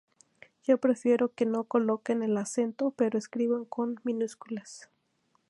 Yo 0.63 0.79
prefiero 0.79 1.31
que 1.31 1.45
no 1.45 1.65
coloquen 1.65 2.23
el 2.23 2.35
acento 2.37 2.91
pero 2.97 3.19
escriban 3.19 3.65
con 3.65 3.99
minúsculas. 4.03 4.89